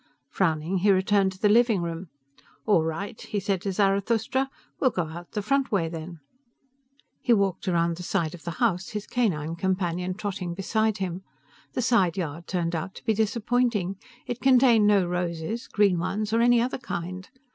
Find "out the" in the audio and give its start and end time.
5.05-5.43